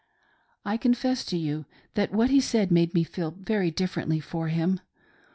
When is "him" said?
4.47-4.79